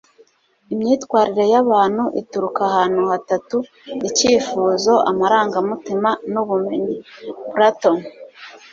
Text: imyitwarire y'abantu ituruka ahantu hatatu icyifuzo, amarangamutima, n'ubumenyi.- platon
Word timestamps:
imyitwarire 0.73 1.45
y'abantu 1.53 2.03
ituruka 2.21 2.59
ahantu 2.69 3.01
hatatu 3.11 3.57
icyifuzo, 4.07 4.93
amarangamutima, 5.09 6.09
n'ubumenyi.- 6.31 6.95
platon 7.53 7.97